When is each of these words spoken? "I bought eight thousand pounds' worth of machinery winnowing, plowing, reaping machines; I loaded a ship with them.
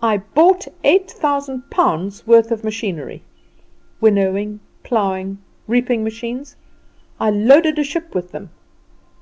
"I 0.00 0.16
bought 0.34 0.68
eight 0.84 1.10
thousand 1.10 1.68
pounds' 1.68 2.26
worth 2.26 2.50
of 2.50 2.64
machinery 2.64 3.20
winnowing, 4.00 4.60
plowing, 4.84 5.36
reaping 5.66 6.02
machines; 6.02 6.56
I 7.20 7.28
loaded 7.28 7.78
a 7.78 7.84
ship 7.84 8.14
with 8.14 8.32
them. 8.32 8.48